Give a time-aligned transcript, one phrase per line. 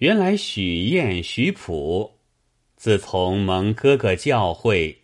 [0.00, 2.10] 原来许燕、许普
[2.74, 4.96] 自从蒙哥哥教诲，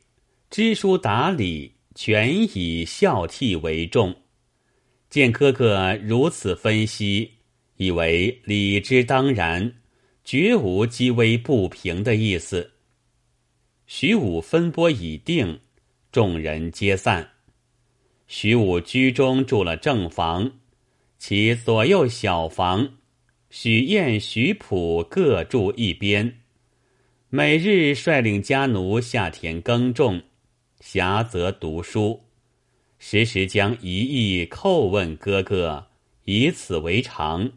[0.48, 4.16] 知书达理，全以孝悌为重。
[5.10, 7.30] 见哥哥如此分析，
[7.76, 9.70] 以为理之当然，
[10.24, 12.72] 绝无积微不平的意思。
[13.86, 15.60] 徐武分拨已定，
[16.10, 17.32] 众人皆散。
[18.28, 20.50] 徐武居中住了正房，
[21.18, 22.94] 其左右小房。
[23.50, 26.40] 许彦、许普各住一边，
[27.28, 30.20] 每日率领家奴下田耕种，
[30.80, 32.24] 暇则读书，
[32.98, 35.86] 时时将一意叩问哥哥，
[36.24, 37.52] 以此为常。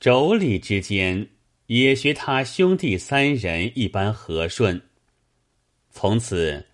[0.00, 1.28] 妯娌之间
[1.66, 4.80] 也学他兄弟三人一般和顺。
[5.90, 6.66] 从此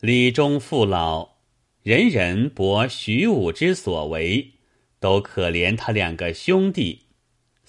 [0.00, 1.36] 李中父老，
[1.82, 4.52] 人人博许武之所为，
[4.98, 7.02] 都可怜他两个兄弟。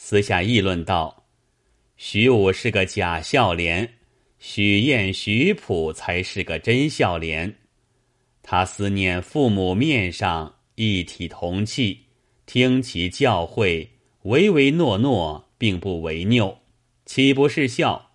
[0.02, 1.26] 私下议论道
[1.98, 3.96] ：“徐武是个假孝廉，
[4.40, 7.54] 许燕、许普才是个真孝廉。
[8.42, 12.06] 他思念父母面上一体同气，
[12.46, 13.90] 听其教诲，
[14.22, 16.60] 唯唯诺诺，并不违拗，
[17.06, 18.12] 岂不是孝？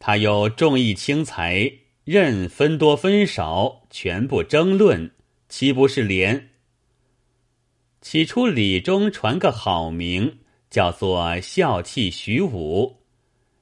[0.00, 5.12] 他又重义轻财，任分多分少，全不争论，
[5.48, 6.50] 岂不是廉？
[8.00, 10.38] 起初李中传个好名。”
[10.74, 12.96] 叫做孝悌徐武，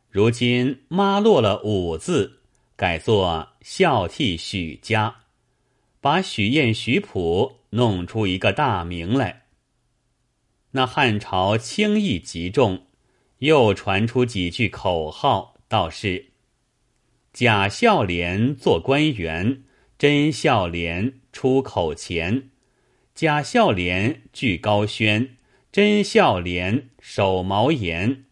[0.08, 2.40] 如今妈落了武字，
[2.74, 5.14] 改作孝悌许家，
[6.00, 9.42] 把许彦、许普弄出一个大名来。
[10.70, 12.86] 那汉朝轻易极重，
[13.40, 16.30] 又传出几句口号，倒是：
[17.34, 19.64] 假孝廉做官员，
[19.98, 22.48] 真孝廉出口钱，
[23.14, 25.36] 假孝廉据高轩。
[25.72, 28.24] 真孝廉守茅檐，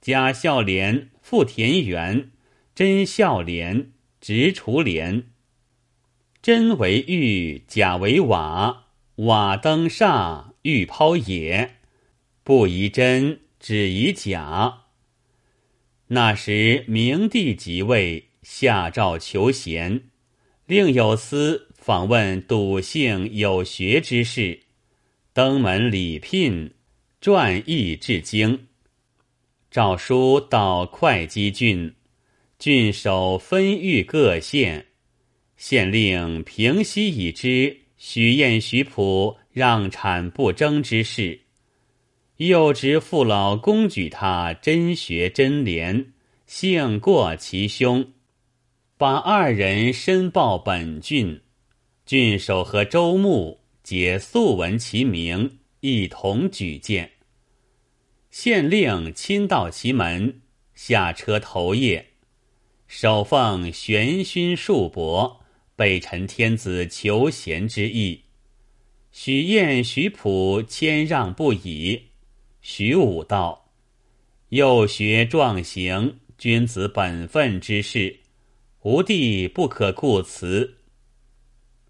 [0.00, 2.30] 假孝廉覆田园；
[2.74, 5.28] 真孝廉执锄镰。
[6.42, 11.76] 真为玉，假为瓦，瓦登煞，玉抛也。
[12.42, 14.86] 不宜真，只宜假。
[16.08, 20.08] 那时明帝即位，下诏求贤，
[20.66, 24.62] 另有司访问笃信有学之士，
[25.32, 26.74] 登门礼聘。
[27.20, 28.66] 传译至京，
[29.70, 31.94] 诏书到会稽郡，
[32.58, 34.86] 郡守分谕各县，
[35.58, 41.38] 县令平息已知许彦、许普让产不争之事，
[42.38, 46.14] 又知父老公举他真学真廉，
[46.46, 48.14] 幸过其兄，
[48.96, 51.38] 把二人申报本郡，
[52.06, 55.58] 郡守和周牧皆素闻其名。
[55.80, 57.12] 一同举荐，
[58.30, 60.42] 县令亲到其门，
[60.74, 62.04] 下车投谒，
[62.86, 65.38] 手奉玄勋束帛，
[65.76, 68.24] 备陈天子求贤之意。
[69.10, 72.10] 许彦、许普谦让不已。
[72.60, 73.70] 许武道
[74.50, 78.20] ：“幼学壮行，君子本分之事，
[78.82, 80.76] 吾弟不可顾辞。”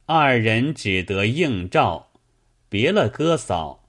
[0.07, 2.13] 二人只得应召，
[2.69, 3.80] 别了哥嫂。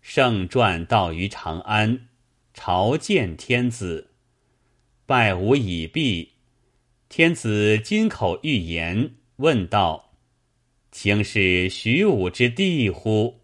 [0.00, 2.08] 圣传到于长安，
[2.54, 4.10] 朝见天子，
[5.06, 6.32] 拜吾已毕。
[7.08, 10.12] 天子金口玉言，问道
[10.92, 13.40] ：“卿是徐武之弟乎？”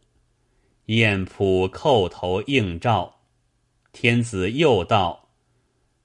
[0.86, 3.20] 晏普叩头应召。
[3.92, 5.30] 天子又道：“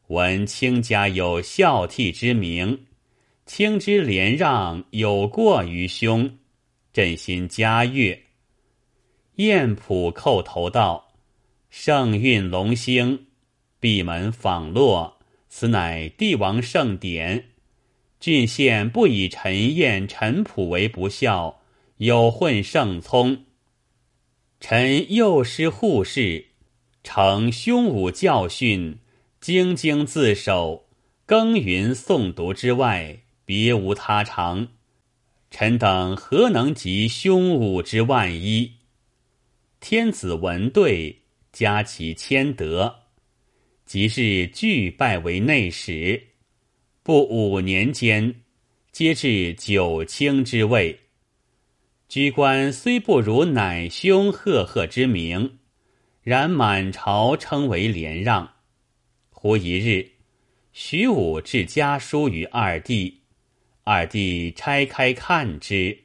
[0.07, 2.88] 闻卿家有孝悌之名，
[3.45, 6.38] 卿之廉让有过于兄，
[6.91, 8.22] 朕心嘉悦。”
[9.41, 11.13] 晏普叩头道
[11.72, 13.25] ：“圣运隆兴，
[13.79, 15.18] 闭门访洛，
[15.50, 17.46] 此乃帝王圣典。
[18.19, 21.62] 郡县不以陈晏、陈普为不孝，
[21.97, 23.46] 有混圣聪。
[24.59, 26.50] 臣幼师护士，
[27.03, 29.00] 承兄武教训，
[29.39, 30.86] 精精自守，
[31.25, 34.68] 耕耘诵读之外，别无他长。
[35.50, 38.74] 臣等何能及兄武之万一？”
[39.81, 43.00] 天子闻对，加其谦德，
[43.83, 46.28] 即日俱拜为内史。
[47.01, 48.44] 不五年间，
[48.92, 51.00] 皆至九卿之位。
[52.07, 55.57] 居官虽不如乃兄赫赫之名，
[56.22, 58.54] 然满朝称为连让。
[59.31, 60.12] 忽一日，
[60.72, 63.22] 徐武至家书于二弟，
[63.83, 66.04] 二弟拆开看之，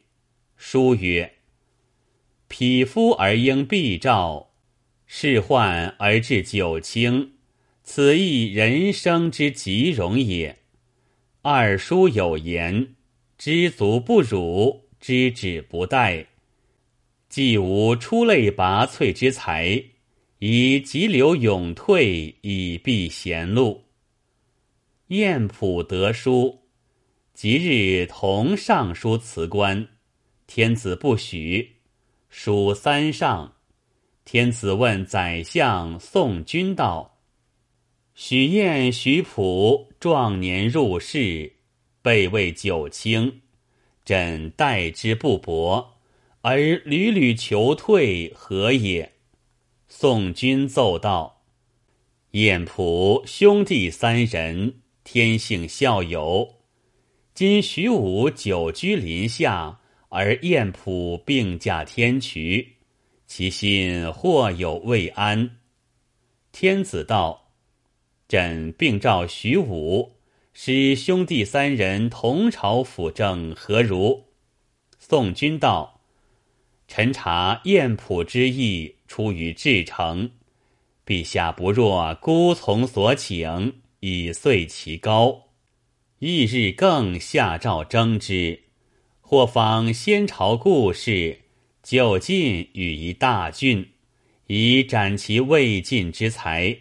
[0.56, 1.35] 书曰。
[2.48, 4.50] 匹夫而应必召，
[5.06, 7.32] 仕宦而至九卿，
[7.82, 10.58] 此亦人生之极容也。
[11.42, 12.94] 二叔有言
[13.38, 16.26] ：“知足不辱，知止不殆。”
[17.28, 19.84] 既无出类拔萃之才，
[20.38, 23.84] 以急流勇退，以避贤路。
[25.08, 26.62] 晏普得书，
[27.34, 29.88] 即日同尚书辞官，
[30.46, 31.75] 天子不许。
[32.38, 33.54] 属三上，
[34.26, 37.16] 天子问宰相宋君道
[38.14, 41.54] ：“许晏、许普壮年入仕，
[42.02, 43.40] 备位九卿，
[44.04, 45.94] 朕待之不薄，
[46.42, 49.14] 而屡屡求退，何也？”
[49.88, 51.40] 宋君奏道
[52.32, 56.56] ：“晏普兄弟三人。”天性孝友，
[57.32, 62.66] 今徐武久居林下，而晏普病驾天衢，
[63.26, 65.58] 其心或有未安。
[66.52, 67.50] 天子道
[68.28, 70.16] ：“朕并召徐武，
[70.52, 74.26] 使兄弟三人同朝辅政，何如？”
[74.98, 76.00] 宋君道
[76.88, 80.30] ：“臣察晏普之意出于至诚，
[81.04, 85.46] 陛下不若孤从所请。”以遂其高，
[86.20, 88.62] 翌日更下诏征之，
[89.28, 91.40] 或访先朝故事，
[91.82, 93.88] 就近与一大郡，
[94.46, 96.78] 以展其未尽之才。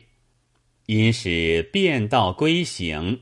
[0.86, 3.22] 因使变道归省，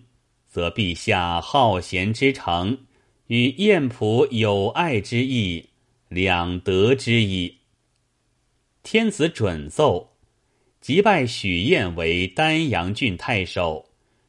[0.50, 2.80] 则陛下好贤之诚
[3.28, 5.70] 与晏普有爱之意，
[6.10, 7.60] 两得之意。
[8.84, 10.18] 天子准奏。
[10.82, 13.86] 即拜许晏为丹阳郡太守，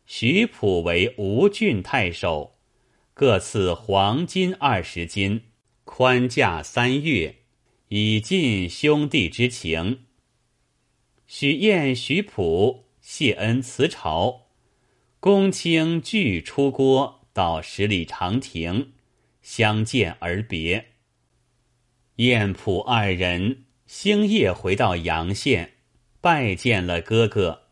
[0.07, 2.54] 许普为吴郡太守，
[3.17, 5.43] 各赐黄金二十斤，
[5.85, 7.37] 宽价三月，
[7.87, 10.07] 以尽兄弟之情。
[11.29, 14.49] 许晏、许普谢恩辞朝，
[15.21, 18.95] 公卿俱出郭到十里长亭，
[19.43, 20.87] 相见而别。
[22.17, 25.75] 晏普二人星夜回到阳县。
[26.21, 27.65] 拜见了哥哥，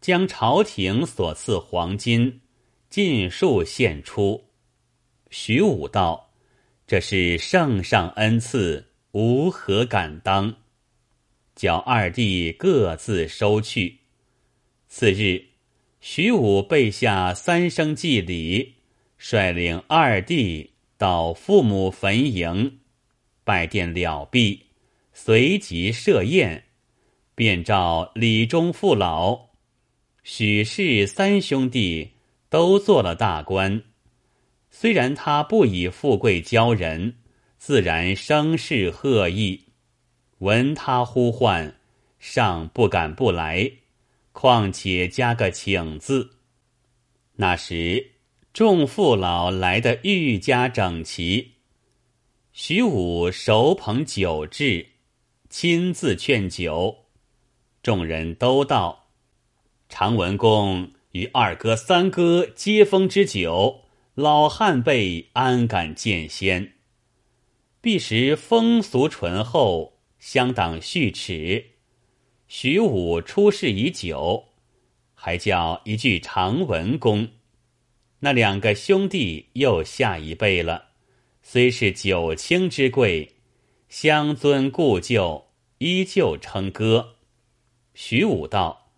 [0.00, 2.40] 将朝廷所赐黄金
[2.88, 4.49] 尽数献出。
[5.30, 6.30] 徐武道
[6.86, 10.54] ：“这是圣上恩赐，无何敢当。”
[11.54, 13.98] 叫二弟各自收去。
[14.88, 15.44] 次日，
[16.00, 18.74] 徐武备下三生祭礼，
[19.18, 22.72] 率领二弟到父母坟茔，
[23.44, 24.66] 拜奠了毕，
[25.12, 26.64] 随即设宴。
[27.36, 29.50] 便召李忠父老、
[30.22, 32.10] 许氏三兄弟
[32.48, 33.82] 都做了大官。
[34.70, 37.16] 虽然他不以富贵骄人，
[37.58, 39.64] 自然声势赫义。
[40.38, 41.76] 闻他呼唤，
[42.18, 43.72] 尚不敢不来。
[44.32, 46.36] 况且加个请字。
[47.36, 48.12] 那时
[48.52, 51.54] 众父老来得愈加整齐。
[52.52, 54.86] 徐武手捧酒至，
[55.48, 57.06] 亲自劝酒。
[57.82, 59.08] 众人都道
[59.88, 63.82] ：“常文公与二哥、三哥接风之酒，
[64.20, 66.74] 老汉辈安敢见先？
[67.80, 71.70] 必时风俗淳厚，相当续齿。
[72.46, 74.48] 徐武出世已久，
[75.14, 77.30] 还叫一句长文公。
[78.18, 80.88] 那两个兄弟又下一辈了，
[81.42, 83.36] 虽是九卿之贵，
[83.88, 85.46] 相尊故旧，
[85.78, 87.16] 依旧称哥。”
[87.96, 88.90] 徐武道：“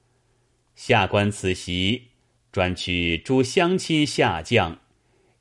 [0.75, 2.09] 下官此席
[2.51, 4.81] 专取诸乡亲下将，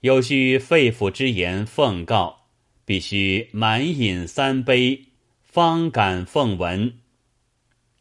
[0.01, 2.47] 有句肺腑之言奉告，
[2.85, 4.99] 必须满饮三杯，
[5.43, 6.91] 方敢奉闻。”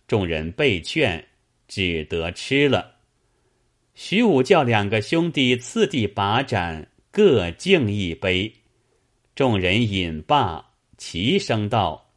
[0.09, 1.29] 众人被劝，
[1.69, 2.97] 只得吃了。
[3.95, 8.51] 徐武叫两个兄弟次第把盏，各敬一杯。
[9.35, 12.13] 众人饮罢，齐声道。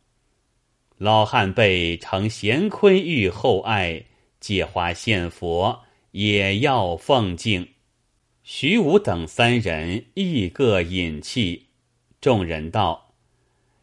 [0.98, 4.06] 老汉辈承贤坤玉厚爱，
[4.40, 7.68] 借花献佛，也要奉敬。
[8.46, 11.68] 徐武等三人亦各饮气。
[12.20, 13.14] 众人道：“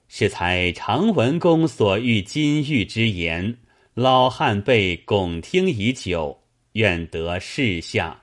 [0.07, 3.57] 是才常文公所欲金玉之言，
[3.95, 8.23] 老汉辈拱听已久，愿得示下。”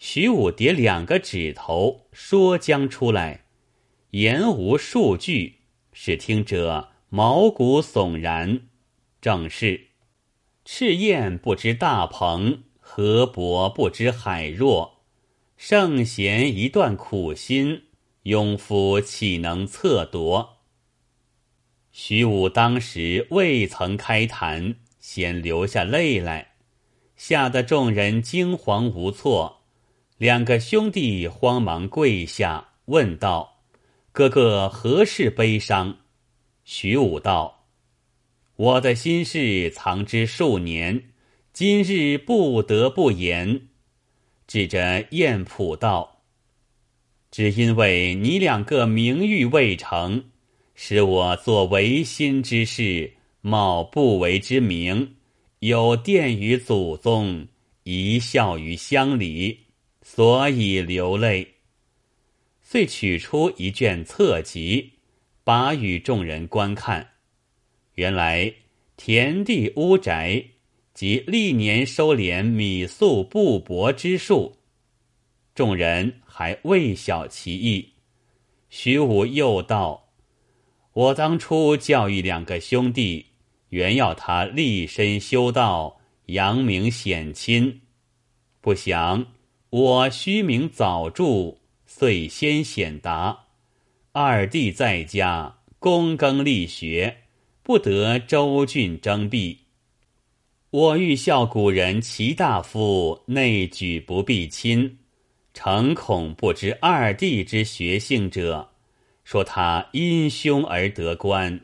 [0.00, 3.44] 徐武叠两个指头，说将出来，
[4.10, 5.60] 言无数句，
[5.92, 6.90] 使听者。
[7.10, 8.68] 毛骨悚然，
[9.20, 9.86] 正是
[10.66, 14.97] 赤焰不知大鹏，河伯不知海若。
[15.58, 17.82] 圣贤一段苦心，
[18.22, 20.60] 庸夫岂能测夺？
[21.90, 26.52] 徐武当时未曾开谈，先流下泪来，
[27.16, 29.62] 吓得众人惊惶无措。
[30.16, 33.64] 两个兄弟慌忙跪下，问道
[34.12, 35.98] ：“哥哥何事悲伤？”
[36.64, 37.64] 徐武道
[38.54, 41.10] ：“我的心事藏之数年，
[41.52, 43.62] 今日不得不言。”
[44.48, 46.22] 指着燕普道
[47.30, 50.24] ：“只因为你两个名誉未成，
[50.74, 53.12] 使我做违心之事，
[53.42, 55.16] 冒不为之名，
[55.58, 57.46] 有奠于祖宗，
[57.82, 59.66] 遗孝于乡里，
[60.00, 61.46] 所以流泪。”
[62.64, 64.92] 遂取出一卷册籍，
[65.44, 67.06] 把与众人观看。
[67.96, 68.50] 原来
[68.96, 70.42] 田地屋宅。
[70.98, 74.56] 即历年收敛米粟布帛之数，
[75.54, 77.90] 众人还未晓其意。
[78.68, 80.08] 徐武又道
[80.92, 83.26] ：“我当初教育两个兄弟，
[83.68, 87.82] 原要他立身修道，扬名显亲。
[88.60, 89.24] 不想
[89.70, 93.44] 我虚名早著，遂先显达。
[94.10, 97.18] 二弟在家躬耕力学，
[97.62, 99.60] 不得州郡征辟。”
[100.70, 104.98] 我欲效古人齐大夫内举不避亲，
[105.54, 108.68] 诚恐不知二弟之学性者，
[109.24, 111.58] 说他因兄而得官，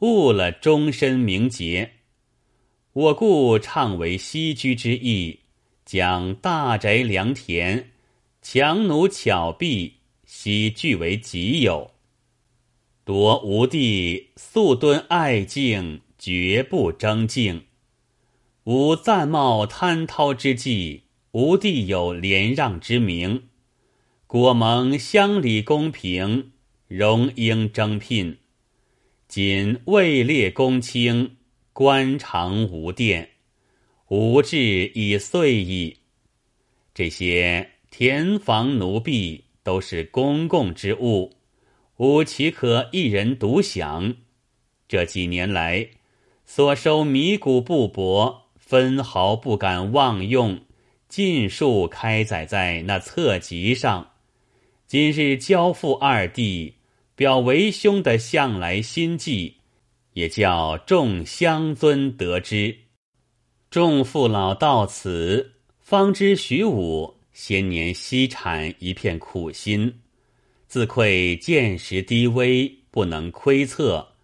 [0.00, 1.92] 误了终身名节。
[2.92, 5.40] 我故倡为西居之意，
[5.86, 7.92] 将大宅良田、
[8.42, 9.94] 强弩巧婢，
[10.26, 11.90] 悉据为己有。
[13.02, 17.64] 夺吾弟素敦爱敬，绝不争竞。
[18.64, 21.02] 吾暂冒贪滔之计，
[21.32, 23.48] 吾弟有连让之名。
[24.28, 26.52] 果蒙乡里公平，
[26.86, 28.38] 荣膺征聘。
[29.26, 31.38] 今位列公卿，
[31.72, 33.30] 官常无殿，
[34.10, 35.96] 吾志已遂矣。
[36.94, 41.32] 这些田房奴婢都是公共之物，
[41.96, 44.14] 吾岂可一人独享？
[44.86, 45.88] 这几年来
[46.46, 48.41] 所收米谷布帛。
[48.72, 50.58] 分毫不敢妄用，
[51.06, 54.12] 尽数开载在那册籍上。
[54.86, 56.76] 今日交付二弟，
[57.14, 59.56] 表为兄的向来心计，
[60.14, 62.74] 也叫众乡尊得知。
[63.68, 70.00] 众父老到此，方知徐武先年西产一片苦心，
[70.66, 74.14] 自愧见识低微，不能窥测，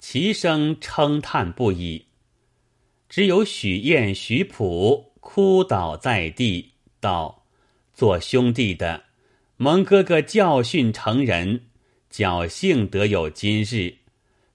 [0.00, 2.04] 齐声称叹不已。
[3.12, 7.44] 只有许燕、许普哭倒在地，道
[7.92, 9.04] ：“做兄弟的，
[9.58, 11.66] 蒙哥哥教训成人，
[12.10, 13.96] 侥幸得有今日。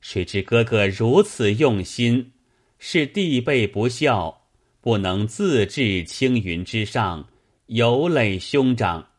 [0.02, 2.32] 谁知哥哥如此用心，
[2.80, 4.48] 是弟辈不孝，
[4.82, 7.28] 不能自治青云之上，
[7.68, 9.10] 有累兄长。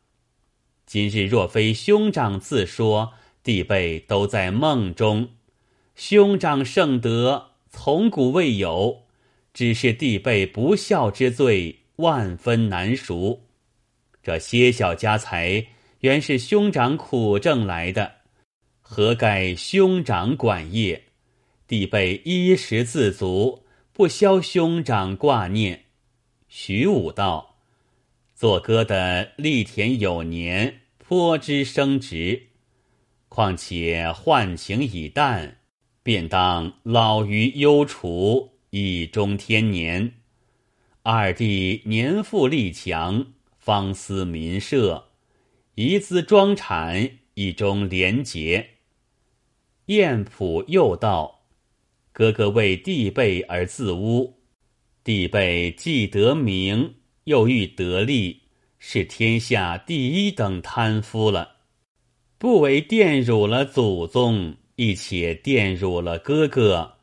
[0.84, 3.12] 今日若非兄长自说，
[3.44, 5.28] 弟辈都在梦中。
[5.94, 9.02] 兄长圣德，从古未有。”
[9.58, 13.42] 只是弟辈不孝之罪，万分难赎。
[14.22, 15.66] 这些小家财
[15.98, 18.08] 原是兄长苦挣来的，
[18.80, 21.02] 何该兄长管业？
[21.66, 25.86] 弟辈衣食自足，不消兄长挂念。
[26.46, 27.56] 徐武道，
[28.36, 32.40] 做哥的力田有年，颇知生职。
[33.28, 35.56] 况且患情已淡，
[36.04, 38.52] 便当老于忧除。
[38.70, 40.12] 一中天年，
[41.02, 45.08] 二弟年富力强，方思民社，
[45.74, 48.68] 遗资庄产，一中廉洁。
[49.86, 51.46] 晏普又道
[52.12, 54.38] ：“哥哥为弟辈而自污，
[55.02, 58.42] 弟辈既得名，又欲得利，
[58.78, 61.56] 是天下第一等贪夫了。
[62.36, 66.96] 不为玷辱了祖宗，亦且玷辱了哥哥。”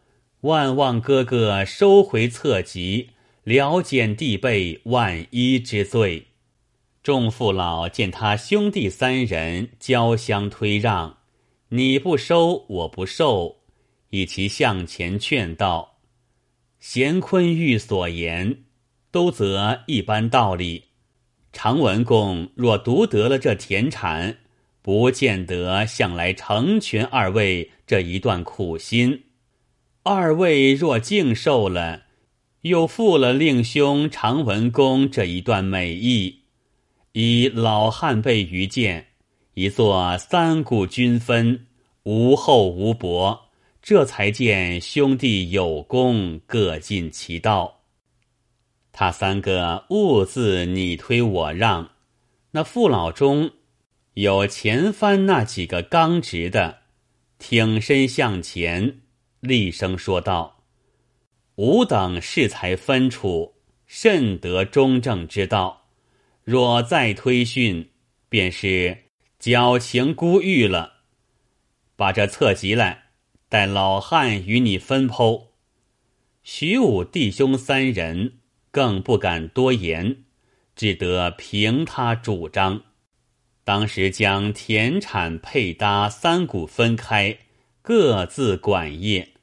[0.45, 3.09] 万望哥哥收回册籍，
[3.43, 6.27] 了减弟辈万一之罪。
[7.01, 11.17] 众父老见他兄弟三人交相推让，
[11.69, 13.55] 你不收，我不受，
[14.11, 15.97] 以其向前劝道
[16.79, 18.65] ：“贤坤玉所言，
[19.09, 20.83] 都则一般道理。
[21.53, 24.37] 常文公若独得了这田产，
[24.83, 29.23] 不见得向来成全二位这一段苦心。”
[30.07, 32.03] 二位若敬受了，
[32.61, 36.41] 又负了令兄常文公这一段美意，
[37.13, 39.07] 以老汉辈愚见，
[39.55, 41.65] 一座三股均分，
[42.03, 43.49] 无厚无薄，
[43.81, 47.81] 这才见兄弟有功，各尽其道。
[48.91, 51.89] 他三个兀自你推我让，
[52.51, 53.49] 那父老中
[54.13, 56.81] 有前番那几个刚直的，
[57.39, 58.99] 挺身向前，
[59.39, 60.63] 厉声说道
[61.55, 65.87] ：“吾等适才分处，甚得中正之道。
[66.43, 67.91] 若再推训，
[68.29, 69.05] 便是
[69.39, 71.01] 矫情孤欲了。
[71.95, 73.05] 把这册集来，
[73.49, 75.47] 待老汉与你分剖。”
[76.43, 78.39] 徐武弟兄三人。
[78.71, 80.25] 更不敢多言，
[80.75, 82.83] 只得凭他主张。
[83.63, 87.37] 当时将田产配搭三股分开，
[87.87, 89.33] 各自管业。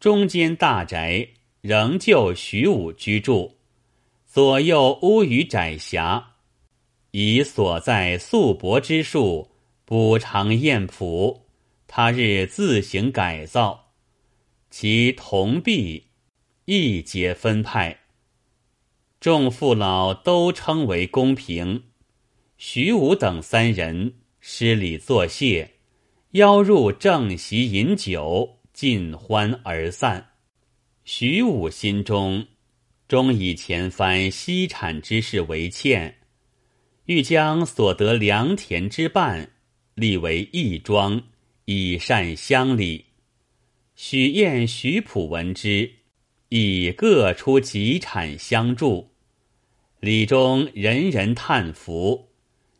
[0.00, 1.28] 中间大宅
[1.60, 3.54] 仍旧徐武居住，
[4.26, 6.32] 左右屋宇窄狭，
[7.12, 9.52] 以所在素帛之数
[9.84, 11.42] 补偿宴圃。
[11.86, 13.92] 他日自行改造，
[14.68, 16.08] 其铜币
[16.64, 18.00] 亦皆分派。
[19.20, 21.84] 众父老都称为公平，
[22.58, 25.70] 徐武等三人施礼作谢，
[26.32, 30.30] 邀入正席饮酒，尽欢而散。
[31.04, 32.46] 徐武心中
[33.06, 36.16] 终以前番西产之事为欠，
[37.04, 39.50] 欲将所得良田之半
[39.94, 41.22] 立为义庄，
[41.66, 43.04] 以善乡里。
[43.94, 45.90] 许燕、徐普闻之，
[46.48, 49.10] 以各出己产相助。
[50.00, 52.30] 礼中人人叹服，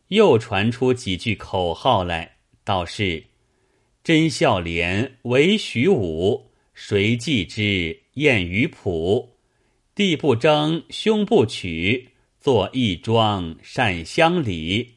[0.07, 3.23] 又传出几句口号来，道是
[4.03, 8.01] ：“真孝廉为徐武，谁继之？
[8.15, 9.37] 燕于普，
[9.95, 14.95] 地不争，兄不取，作义庄，善乡里。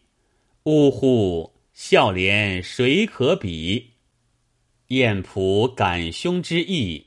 [0.64, 1.52] 呜呼！
[1.72, 3.92] 孝廉谁可比？
[4.88, 7.06] 燕普感兄之意，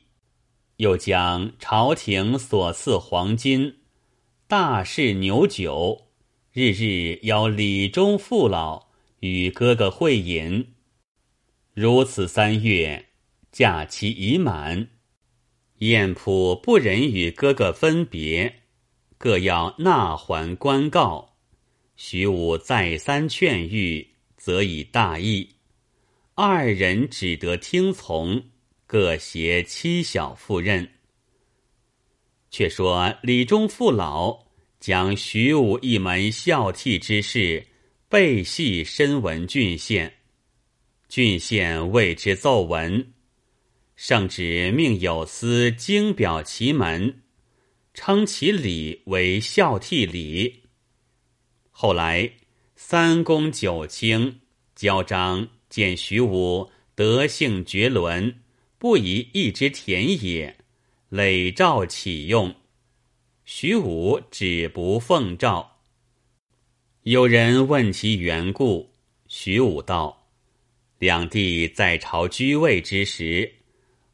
[0.78, 3.76] 又将朝廷所赐黄金。”
[4.48, 6.08] 大事牛酒，
[6.54, 8.88] 日日邀李中父老
[9.20, 10.66] 与哥哥会饮。
[11.82, 13.06] 如此三月，
[13.54, 14.90] 假期已满，
[15.78, 18.54] 晏普不忍与哥哥分别，
[19.18, 21.38] 各要纳还官告。
[21.96, 25.52] 徐武再三劝谕，则以大义，
[26.36, 28.44] 二人只得听从，
[28.86, 30.86] 各携妻小赴任。
[32.52, 34.38] 却说李忠父老
[34.82, 37.66] 将徐武一门孝悌之事
[38.10, 40.14] 背系深闻郡县，
[41.10, 43.14] 郡县为之奏闻，
[43.96, 47.24] 圣旨命有司经表其门，
[47.96, 50.66] 称其礼为孝悌礼。
[51.72, 52.32] 后来
[52.76, 54.42] 三公九卿
[54.76, 58.42] 交章见徐武德性绝伦，
[58.78, 60.56] 不以一之田也。
[61.10, 62.54] 累诏启用，
[63.46, 65.80] 徐武只不奉诏。
[67.02, 68.92] 有人问其缘故，
[69.28, 70.18] 徐武道
[71.00, 73.50] ：“两地在朝居位之时，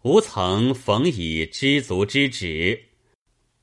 [0.03, 2.79] 吾曾逢以知足之旨。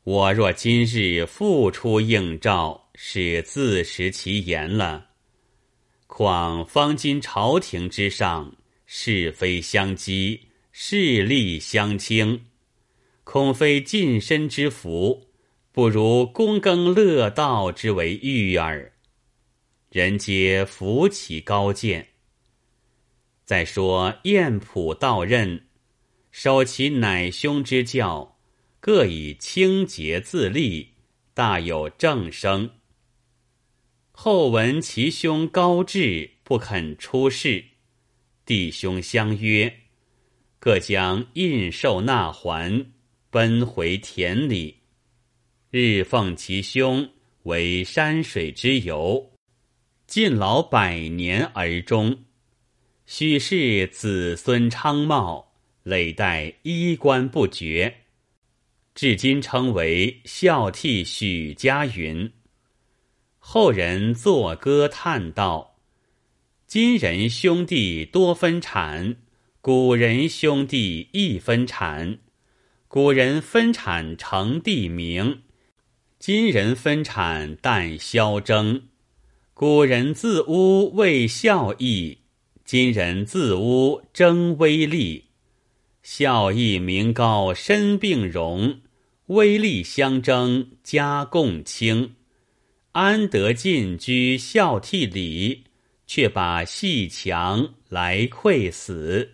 [0.02, 5.10] 我若今日复出应诏，是自食其言了。
[6.08, 8.56] 况方今朝廷之上，
[8.86, 10.40] 是非相激，
[10.72, 12.46] 势力相倾。”
[13.22, 15.28] 恐非近身之福，
[15.70, 18.92] 不如躬耕乐道之为欲耳。
[19.90, 22.08] 人皆服其高见。
[23.52, 25.66] 再说晏普到任，
[26.30, 28.38] 守其乃兄之教，
[28.80, 30.94] 各以清洁自立，
[31.34, 32.70] 大有正声。
[34.10, 37.62] 后闻其兄高志不肯出仕，
[38.46, 39.80] 弟兄相约，
[40.58, 42.86] 各将印绶纳还。
[43.28, 44.78] 奔回田里，
[45.70, 47.06] 日奉其兄
[47.42, 49.30] 为山水之游，
[50.06, 52.24] 尽老百年而终。
[53.14, 57.94] 许氏子孙昌茂，累代衣冠不绝，
[58.94, 62.32] 至今称为孝悌许家云。
[63.38, 65.76] 后人作歌叹道
[66.66, 69.16] ：“今人兄弟多分产，
[69.60, 72.18] 古人兄弟一分产。”
[72.88, 75.42] 古人分产成地名，
[76.18, 78.84] 今人分产但消争。
[79.52, 82.20] 古人自污为孝义，
[82.72, 85.24] 今人自污争威力。
[86.02, 88.80] 孝义名高身病荣，
[89.26, 92.14] 威力相争家共清。
[92.92, 95.64] 安得进居孝悌礼，
[96.06, 99.32] 却把细强来愧死？